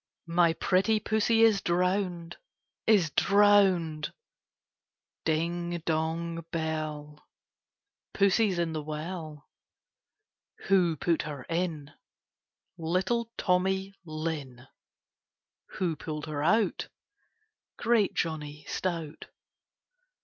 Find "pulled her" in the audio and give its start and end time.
15.95-16.41